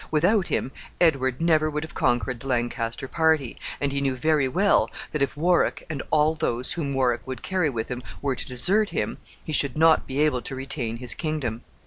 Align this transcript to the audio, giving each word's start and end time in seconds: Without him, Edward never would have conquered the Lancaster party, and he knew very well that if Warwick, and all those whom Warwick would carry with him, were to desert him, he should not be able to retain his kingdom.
Without 0.09 0.47
him, 0.47 0.71
Edward 0.99 1.39
never 1.39 1.69
would 1.69 1.83
have 1.83 1.93
conquered 1.93 2.39
the 2.39 2.47
Lancaster 2.47 3.07
party, 3.07 3.55
and 3.79 3.91
he 3.91 4.01
knew 4.01 4.15
very 4.15 4.47
well 4.47 4.89
that 5.11 5.21
if 5.21 5.37
Warwick, 5.37 5.85
and 5.91 6.01
all 6.09 6.33
those 6.33 6.71
whom 6.71 6.91
Warwick 6.95 7.21
would 7.27 7.43
carry 7.43 7.69
with 7.69 7.89
him, 7.89 8.01
were 8.19 8.35
to 8.35 8.47
desert 8.47 8.89
him, 8.89 9.19
he 9.43 9.53
should 9.53 9.77
not 9.77 10.07
be 10.07 10.19
able 10.21 10.41
to 10.41 10.55
retain 10.55 10.97
his 10.97 11.13
kingdom. 11.13 11.61